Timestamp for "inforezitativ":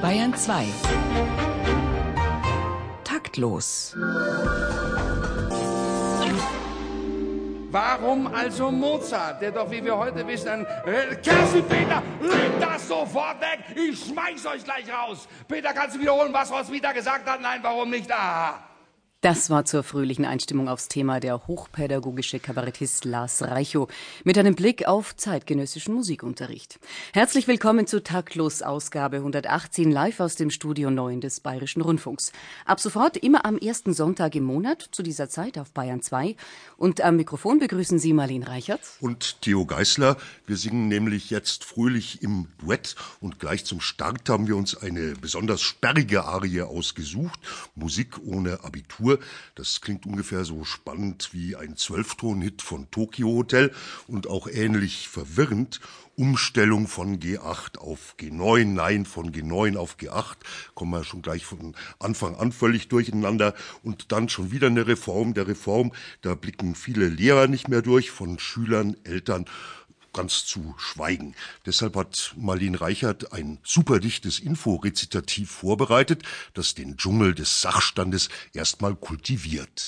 74.38-75.50